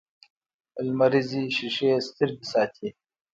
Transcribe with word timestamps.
لمریزې 0.85 1.43
شیشې 1.55 1.89
سترګې 2.07 2.45
ساتي 2.53 2.87